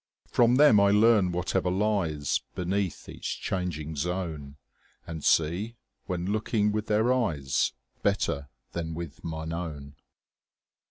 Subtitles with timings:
[0.31, 4.55] From them I learn whatever lies Beneath each changing zone,
[5.05, 5.75] And see,
[6.07, 9.93] when looking with their eyes, 35 Better than with mine own.